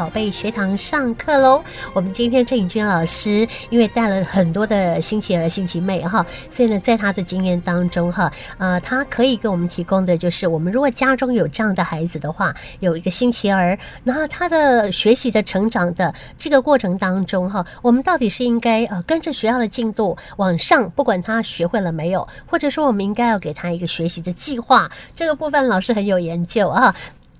[0.00, 1.62] 宝贝学堂上课喽。
[1.92, 26.96] 我们今天郑颖君老师因为带了很多的星期儿、星期妹哈，所以呢，在他的经验当中哈，呃，他可以给我们提供的就是，我们如果家中有这样的孩子的话，有一个星期儿，然后他的学习的成长的这个过程当中哈，我们到底是应该呃跟着学校的进度往上，不管他学会了没有，或者说我们应该要给他一个学习的计划，这个部分老师很有研究啊。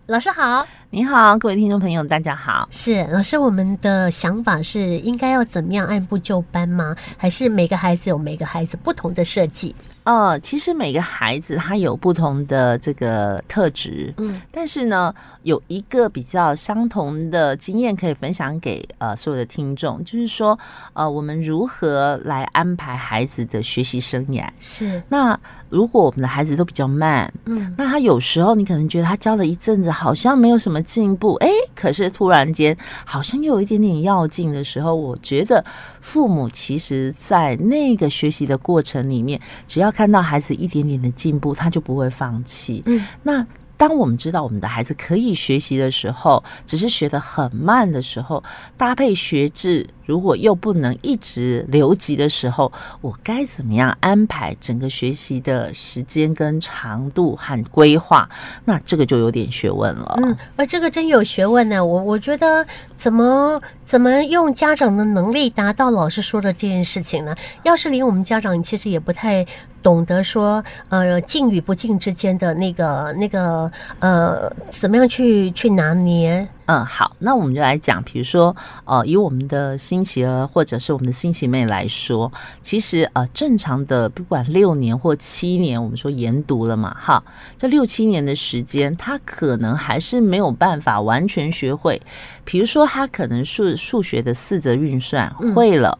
[0.07, 2.66] 老师好，你好，各位听众朋友，大家好。
[2.72, 6.96] 是老师，我们的想法是应该要怎么样按部就班吗？
[7.17, 9.72] 还是每个孩子有每个孩子不同的设计？
[10.03, 20.59] 呃，其实每个孩子他有不同的这个特质，嗯，但是呢，有一个比较相同的经验可以分享给呃所有的听众，就是说，
[20.95, 24.48] 呃，我们如何来安排孩子的学习生涯？
[24.59, 35.64] 是那如果我们的孩子都比较慢，嗯，那他有时候你可能觉得他教了一阵子，好像没有什么进步，哎，可是突然间好像又有一点点要进的时候，我觉得
[36.00, 42.83] 父母其实在那个学习的过程里面，只要看到孩子一点点的进步，他就不会放弃。
[42.87, 48.42] 嗯，那当我们知道我们的孩子可以学习的时候，只是学得很慢的时候，
[48.77, 49.87] 搭配学制。
[50.11, 58.28] 如果又不能一直留级的时候，我该怎么样安排整个学习的时间跟长度和规划？
[58.64, 60.19] 那这个就有点学问了。
[60.20, 61.84] 嗯，而这个真有学问呢。
[61.84, 62.66] 我我觉得
[62.97, 67.33] 怎么怎么用家长的能力达到老师说的这件事情呢？
[67.62, 69.47] 要是连我们家长其实也不太
[69.81, 76.47] 懂得说，呃，进与不进之间的那个那个呃，怎么样去去拿捏？
[76.71, 78.55] 嗯，好，那我们就来讲，比如说，
[78.85, 82.31] 呃，以我们的新奇儿或者是我们的新奇妹来说，
[82.62, 87.21] 其实呃，正常的不管六年或七年，我们说研读了嘛，哈，
[87.59, 92.01] 这六七年的时间，他可能还是没有办法完全学会。
[92.45, 95.99] 比如说，他可能数数学的四则运算会了，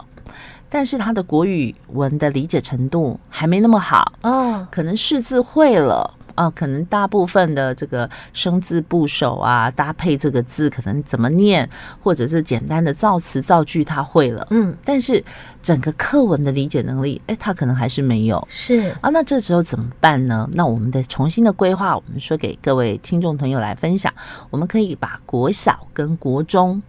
[0.69, 6.15] 但是他的国语文的理解程度还没那么好哦，可能识字会了。
[6.41, 11.69] 啊，可能大部分的这个生字部首啊，搭配这个字可能怎么念，
[12.03, 14.47] 或者是简单的造词造句，他会了。
[14.49, 15.23] 嗯，但是
[15.61, 18.43] 整个课文的理解能力，哎，他可能还是没有。
[18.49, 20.49] 是啊，那这时候怎么办呢？
[20.55, 24.11] 那我们的重新的规划，我们说给各位听众朋友来分享，
[24.49, 26.83] 我们可以把国小跟国中。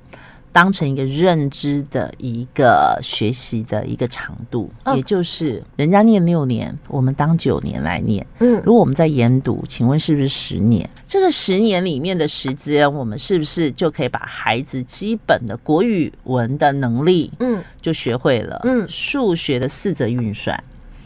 [0.51, 8.25] 当成一个认知的一个学习的一个长度，也就是人家念六年，我们当九年来念。
[8.39, 10.89] 嗯，如果我们在研读，请问是不是十年？
[11.07, 18.59] 这个十年里面的时间，我们是不是就可以把孩子基本的国语文的能力，嗯，就学会了？
[18.63, 20.61] 嗯，数学的四则运算。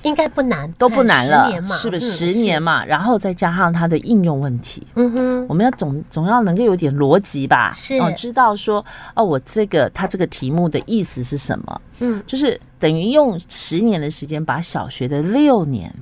[0.06, 2.86] 应该不难，都不难了，是不是十年嘛？
[2.86, 7.74] 然后再加上它的应用问题，嗯哼，我们要总总要能够有点逻辑吧？
[7.76, 8.86] 是哦，知道说
[9.16, 11.82] 哦，我这个它这个题目的意思是什么？
[12.00, 15.94] 嗯，就是等于用十年的时间把小学的六年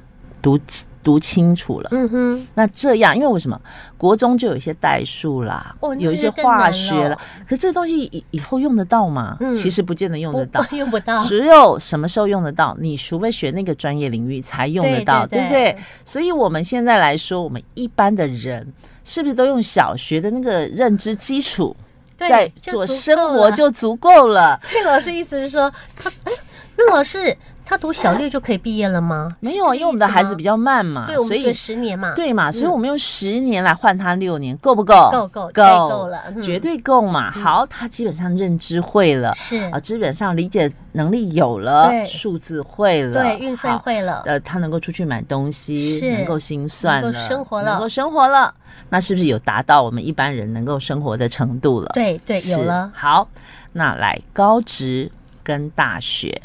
[0.41, 0.59] 读。
[1.03, 3.59] 读清楚了，嗯哼，那这样，因为为什么
[3.97, 9.38] 国中就有一些代数啦，有一些化学了，可这东西以以后用得到吗？
[9.53, 11.24] 其实不见得用得到， 用不到。
[11.25, 12.75] 只有什么时候用得到？
[12.80, 15.78] 你除非学那个专业领域才用得到，对不对？
[16.06, 18.66] 所以我们现在来说，我们一般的人
[19.03, 21.75] 是不是都用小学的那个认知基础
[22.16, 24.58] 在做生活就足够了？
[24.72, 26.31] 这老师意思是说，他哎，
[26.78, 27.35] 那老师。
[27.66, 29.29] 他读小六就可以毕业了吗？
[29.40, 35.09] 没有，因为我们的孩子比较慢嘛，对，所以十年嘛，对嘛，所以我们用十年来换他六年，够不够？
[35.12, 35.90] 够够够。
[35.90, 37.31] 够了，绝对够嘛。
[37.31, 39.57] 好，他基本上认知会了，是。
[39.72, 48.53] 啊，基本上理解能力有了，数字会了，对，运算会了，呃，他能够出去买东西，能够心算了，生活了，能够生活了，
[48.90, 51.91] 那是不是有达到我们一般人能够生活的程度了？
[51.94, 52.91] 对对，有了。
[52.94, 53.28] 好，
[53.72, 55.12] 那来高职
[55.44, 56.42] 跟大学。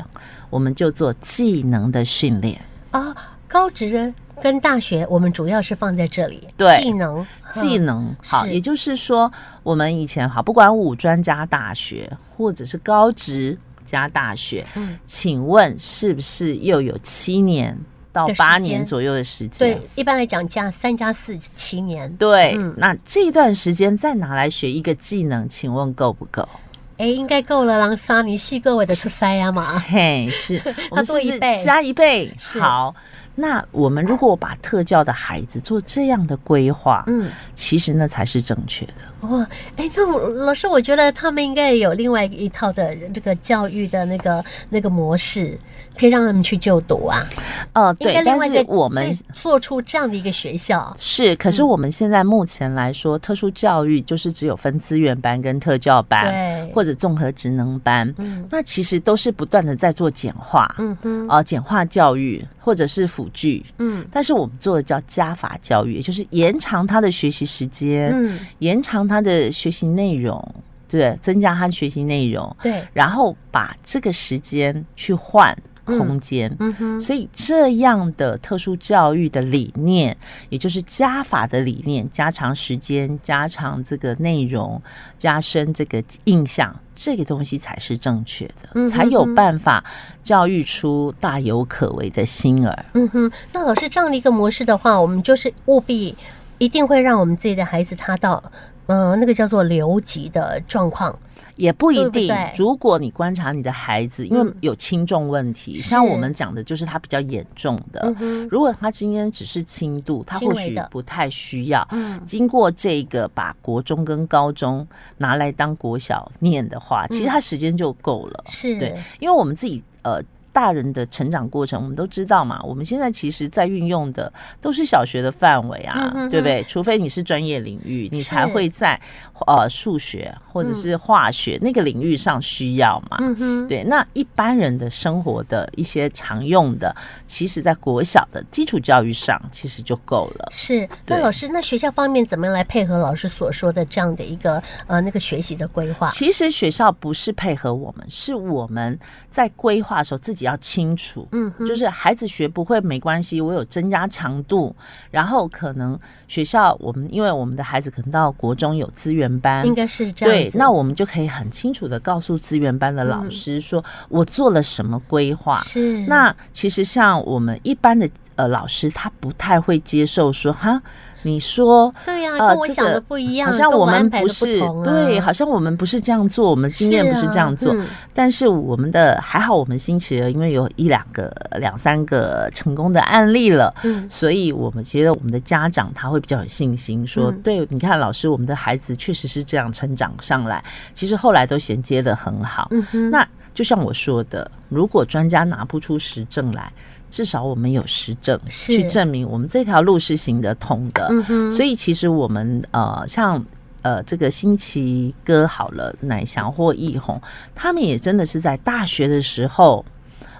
[0.51, 2.59] 我们就做技能的训练
[2.91, 3.15] 啊，
[3.47, 6.49] 高职跟大学，我们主要是放在这里。
[6.57, 9.31] 对，技能，技能好，也就是说，
[9.63, 17.77] 我们以前好，不管五专加大学，或者是高职加大学，嗯，请问是不是又有七年
[18.11, 19.77] 到八年左右的时间？
[19.77, 22.11] 对，一般来讲加三加四七年。
[22.17, 26.49] 对，那这段时间再拿来学一个技能，请问够不够？
[26.99, 29.79] 哎，应该够了，狼莎，你细个位的出塞呀嘛。
[29.79, 30.59] 嘿，是，
[30.91, 32.31] 他多一倍，加一倍。
[32.61, 32.95] 好，
[33.37, 38.93] 那我们如果把特教的孩子做这样的规划，嗯，其实那才是正确的。
[39.23, 45.59] 哇，哎，那我老师，我觉得他们应该有另外一套的这个教育的那个那个模式，
[45.99, 47.27] 可以让他们去就读啊。
[47.73, 50.97] 呃，对，另但是我们做出这样的一个学校。
[51.01, 58.13] 是，可是我们现在目前来说，特殊教育就是只有分资源班跟特教班，对，或者综合职能班。
[58.19, 63.65] 嗯那其实都是不断的在做简化，嗯哼，呃，简化教育或者是辅具。
[63.79, 70.55] 嗯但是我们做的叫加法教育，也就是延长他的学习时间，嗯，延长他的学习内容，
[70.87, 76.55] 对，增加他的学习内容，对，然后把这个时间去换空间。
[76.61, 80.15] 嗯哼，所以这样的特殊教育的理念，
[80.51, 84.81] 也就是加法的理念，加长时间，加长这个内容，
[85.17, 89.83] 加深这个印象，这个东西才是正确的，嗯哼才有办法
[90.23, 92.85] 教育出大有可为的心儿。
[92.93, 93.33] 嗯哼。
[93.51, 96.15] 那老师这样的一个模式的话，我们就是务必
[96.59, 98.43] 一定会让我们自己的孩子他到。
[98.89, 101.17] 呃，那个叫做留级的状况，
[101.57, 102.53] 也不一定对。
[102.57, 108.15] 如果你观察你的孩子，因为嗯有轻重问题，是像我们讲的就是他比较严重的。
[108.19, 111.87] 嗯，如果他今天只是轻度，他或许不太需要。
[111.91, 114.87] 嗯，经过这个把国中跟高中
[115.19, 118.43] 拿来当国小念的话，其实他时间就够了。
[118.47, 120.23] 嗯是，对，因为我们自己呃。
[120.53, 122.61] 大人的成长过程，我们都知道嘛。
[122.63, 126.65] 我们现在其实在运用的都是小学的范围啊，对不对？
[126.65, 129.01] 除非你是专业领域，你才会在
[129.47, 133.19] 呃数学或者是化学那个领域上需要嘛。
[133.21, 136.95] 嗯哼，对，那一般人的生活的一些常用的，
[137.27, 140.49] 其实在国小的基础教育上其实就够了。
[140.51, 140.89] 是。
[141.07, 146.11] 那老师，那学校方面怎么样来配合老师所说的这样的一个呃那个学习的规划？
[146.11, 148.99] 其实学校不是配合我们，是我们
[149.31, 151.29] 在规划的时候自己要清楚。
[151.33, 154.75] 嗯，就是孩子学不会没关系，我有增加长度，
[155.11, 165.61] 然后可能学校我们因为我们的孩子可能到国中有资源班，应该是这样对，那我们就可以很清楚的告诉资源班的老师说，我做了什么规划。
[165.61, 170.83] 是那其实像我们一般的呃老师，他不太会接受说哈。
[171.23, 177.73] 你说对呀、跟我想的个不一样，好像我们不是对，好像我们不是这样做，我们经验不是这样做。
[177.73, 190.63] 是啊嗯但是我们的还好，我们星期二因为有一两个、两三个成功的案例了，嗯所以我们觉得我们的家长他会比较有信心，说、嗯对，你看老师，我们的孩子确实是这样成长上来，
[190.95, 192.69] 其实后来都衔接的很好。
[193.11, 196.73] 那就像我说的，如果专家拿不出实证来，
[197.11, 201.09] 至少我们有实证去证明我们这条路是行得通的。
[201.29, 203.45] 嗯，所以其实我们呃，像
[203.83, 207.21] 呃这个新奇哥好了，乃翔或易红，
[207.55, 209.85] 他们也真的是在大学的时候。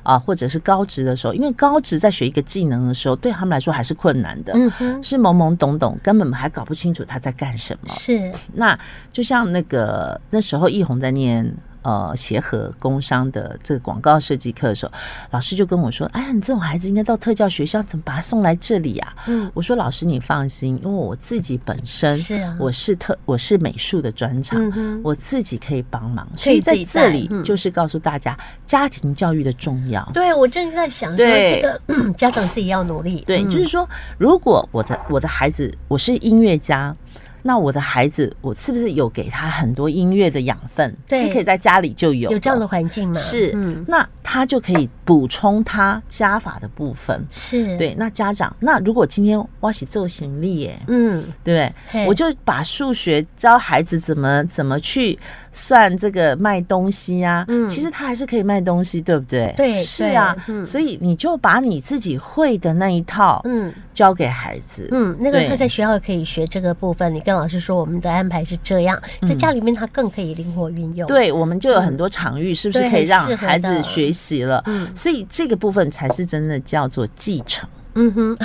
[0.05, 7.89] 啊，或者是高职的时候，因为高职在学一个技能的时候，对他们来说还是困难的，嗯，是懵懵懂懂，根本还搞不清楚他在干什么。
[7.93, 8.79] 是那
[9.13, 14.93] 就像那个那时候易红在念呃协和工商的这个广告设计课的时候，
[15.31, 28.37] 老师就跟我说：“哎，你这种孩子应该到特教学校，怎么把他送来这里啊？”嗯我说：“老师你放心，因为我自己本身是啊我是特我是美术的专长，嗯我自己可以帮忙，所以在这里嗯就是告诉大家
[28.67, 31.81] 家庭教育的重要。”对，我正在想说，这个
[32.17, 33.25] 家长自己要努力。
[33.27, 33.89] 对，嗯就是说，
[34.19, 36.95] 如果我的我的孩子我是音乐家，
[37.43, 41.21] 那我的孩子我是不是有给他很多音乐的养分，对。
[41.21, 43.19] 是可以在家里就有有这样的环境吗？
[43.19, 47.25] 是，嗯，那他就可以补充他加法的部分。
[47.31, 52.07] 是，，对，那家长，那如果今天我起做行李耶，嗯，对不对？
[52.07, 55.19] 我就把数学教孩子怎么怎么去
[55.59, 59.53] 算这个卖东西啊，嗯其实他还是可以卖东西，对不对？
[59.57, 64.89] 对是啊，嗯所以你就把你自己会的那一套，嗯教给孩子。
[64.93, 68.97] 嗯，那个对他在学校可以学这个部分，你跟老师说我们的安排是这样，
[69.27, 74.63] 在家里面他更可以灵活运用。，对，我们就有很多场域，是不是可以让孩子学习了？
[74.67, 77.69] 嗯所以这个部分才是真的叫做继承。
[77.99, 78.39] 嗯哼，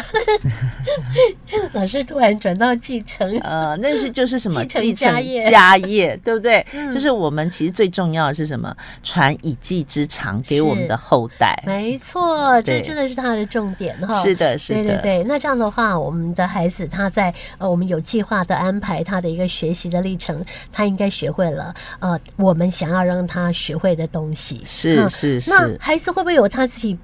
[1.73, 6.65] 老师突然转到继承，呃，那是就是什么继承家业家业，对不对？
[6.73, 8.75] 嗯就是我们其实最重要的是什么？
[9.03, 11.55] 传一技之长给我们的后代。
[11.67, 14.19] 没错，这真的是他的重点哈。
[14.23, 24.61] 是的，是的，对对对，那这样的话，我们的孩子他在呃，我们有计划的安排他的一个学习的历程，他应该学会了呃，我们想要让他学会的东西。
[24.65, 26.97] 是嗯是是那孩子会不会有他自己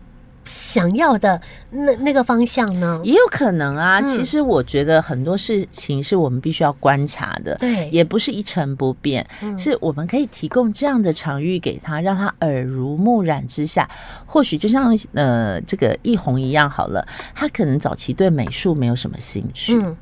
[0.50, 1.40] 想要的
[1.70, 3.00] 那那个方向呢？
[3.04, 4.00] 也有可能啊。
[4.00, 13.88] 嗯其实我觉得很多事情是我们必须要观察的，对，也不是一成不变，嗯是我们可以提供这样的场域给他，让他耳濡目染之下，
[14.26, 19.96] 或许就像呃这个易红一样好了，他可能早期对美术没有什么兴趣，嗯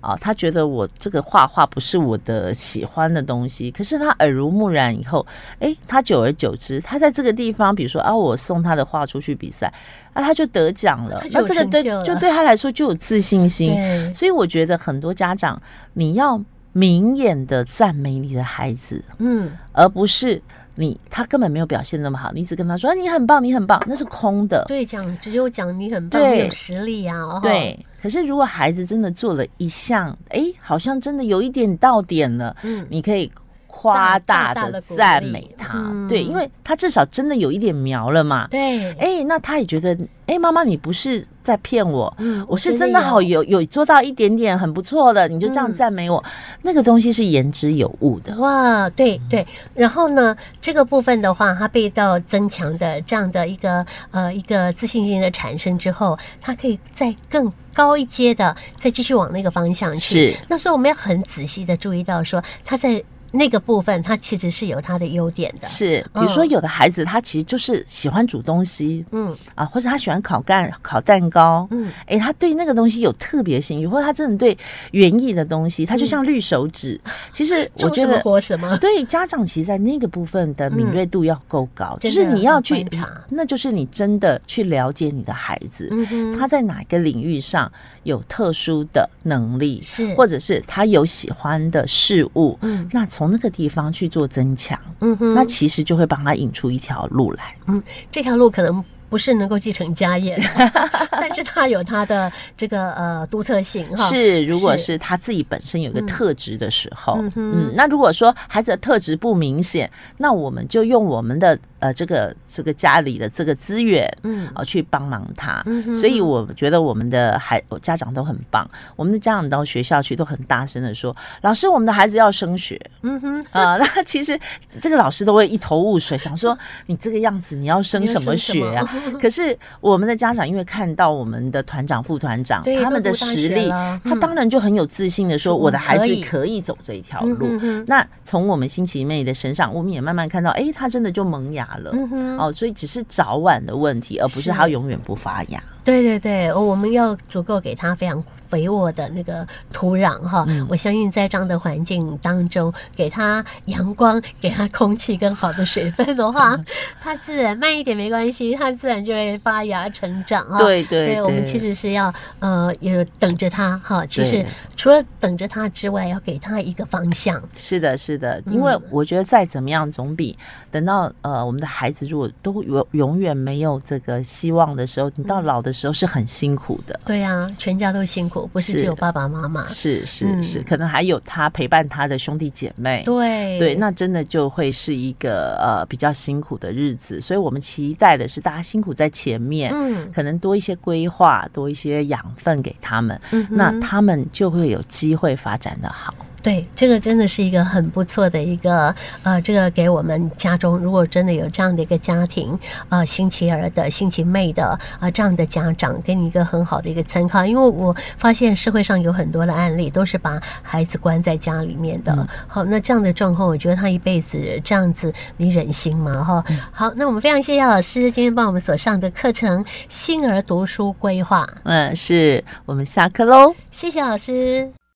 [0.00, 5.26] 啊，他觉得我这个画画不是我的喜欢的东西，可是他耳濡目染以后，
[5.60, 9.72] 诶，他久而久之，他在这个地方，比如说啊，我送他的画出去比赛，
[10.12, 11.22] 啊，他就得奖了。
[11.32, 13.74] 那这个对就对他来说就有自信心，
[14.14, 15.60] 所以我觉得很多家长，
[15.94, 16.40] 你要
[16.72, 19.50] 明眼的赞美你的孩子，嗯。
[19.72, 20.40] 而不是
[20.76, 24.64] 你他根本没有表现那么好，你只跟他说、啊、你很棒，你很棒，那是空的。
[24.68, 33.30] 对，讲只有讲你很棒，你有实力啊，哦，对，可是如果孩子真的做了一项，哎，好像真的有一点到点了，嗯，你可以
[33.76, 36.06] 夸大的赞美他，嗯。
[36.08, 38.46] 对，因为他至少真的有一点苗了嘛。
[38.50, 43.64] 对，哎，那他也觉得，哎，妈妈你不是在骗我，嗯我是真的好有有。
[43.66, 46.22] 做到一点点很不错的，你就这样嗯赞美我，
[46.62, 48.36] 那个东西是言之有物的。
[48.36, 60.30] 哇，对对，然后呢，这个部分的话，他被到增强的这样的一个呃一个自信心的产生之后，他可以再更高一阶的再继续往那个方向去。
[60.30, 60.36] 是。
[60.48, 63.02] 那所以我们要很仔细的注意到说，他在
[63.34, 65.68] 那个部分，他其实是有他的优点的。
[65.68, 74.56] 是，比如说嗯有的孩子他其实就是喜欢煮东西嗯啊，或者他喜欢烤干烤蛋糕，嗯，哎，他对那个东西有特别兴趣，或者他真的对
[74.92, 77.00] 园艺的东西，他就像绿手指。
[77.32, 78.14] 其实我觉得。
[78.24, 78.78] 活什么。
[78.78, 87.70] 对家长，其实，在那个部分的敏锐度要够高，就是你要去要观察，那就是你真的去了解你的孩子，嗯哼，他在哪个领域上
[88.04, 97.54] 有特殊的能力，是或者是他有喜欢的事物，嗯那从那个地方去做增强，嗯哼，那其实就会帮他引出一条路来。
[97.66, 100.36] 嗯这条路可能不是能够继承家业，
[101.12, 104.08] 但是他有他的这个呃独特性哈。
[104.08, 104.84] 是，如果是。
[104.84, 106.06] 是他自己本身有一个嗯。
[106.06, 109.88] 特质的时候，嗯，那如果说孩子的特质不明显，
[110.18, 115.62] 那我们就用我们的呃这个这个家里的这个资源，嗯啊，去帮忙他。
[115.66, 124.38] 嗯所以我觉得我们的孩家长都很棒，我们的家长到学校去都很大声的说：“老师，我们的孩子要升学。”嗯哼，啊、 那其实
[124.80, 128.90] 这个老师都会一头雾水，想说你这个样子你要升什么学啊？
[129.20, 137.84] 可是我们的家长因为看到我们的团长、副团长对他们的实力他嗯当然就很有自信的说，我的孩子可以走这一条嗯路。
[137.86, 141.90] 那从我们新奇妹的身上，我们也慢慢看到，哎，他真的就萌芽了。
[141.94, 145.62] 嗯哼，哦，所以只是早晚的问题，而不是它永远不发芽。
[145.84, 148.22] 对对对，哦我们要足够给它非常
[148.54, 150.44] 肥沃的那个土壤哈。
[150.46, 156.56] 嗯我相信在这样的环境当中，给它阳光，给它空气跟好的水分的话，
[157.02, 160.58] 它自然慢一点没关系，它自然就会发芽成长哈。
[160.58, 164.06] 对对我们其实是要呃也等着它哈。
[164.06, 164.46] 其实
[164.76, 167.42] 除了等着它之外，要给它一个方向。
[167.56, 170.38] 是的，是的，嗯因为我觉得再怎么样，总比
[170.70, 176.98] 等到呃我们的孩子如果都永永远没有这个希望的时候，你到嗯老的时候是很辛苦的。
[177.04, 179.66] 对呀、全家都辛苦，不是是只有爸爸妈妈。
[179.66, 180.42] 是是嗯。
[180.42, 183.02] 是，可能还有他陪伴他的兄弟姐妹。
[183.04, 183.58] 对。
[183.58, 190.10] 对，那真的就会是一个呃比较辛苦的日子，所以我们期待的是大家辛苦在前面，嗯。
[190.12, 196.14] 可能多一些规划，多一些养分给他们，嗯那他们就会有机会发展的好。
[196.44, 202.56] 对，这个真的是一个很不错的一个呃，这个给我们家中如果真的有这样的一个家庭，
[202.90, 207.46] 呃，新奇儿的、新奇妹的呃这样的家长，给你一个很好的一个参考。
[207.46, 212.14] 因为我发现社会上有很多的案例都是把孩子关在家里面的。
[212.18, 216.22] 嗯好，那这样的状况，我觉得他一辈子这样子，你忍心吗？
[216.22, 223.54] 哈、嗯好，那我们非常谢谢老师今天帮我们所上的课程《新儿读书规划》，嗯，是我们下课喽。
[223.70, 224.83] 谢谢老师。